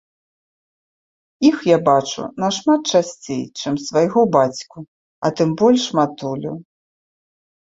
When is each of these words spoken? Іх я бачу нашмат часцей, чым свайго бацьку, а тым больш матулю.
Іх 1.49 1.57
я 1.67 1.77
бачу 1.89 2.23
нашмат 2.43 2.81
часцей, 2.93 3.43
чым 3.59 3.73
свайго 3.85 4.25
бацьку, 4.37 4.79
а 5.29 5.33
тым 5.37 5.49
больш 5.61 5.83
матулю. 6.01 6.53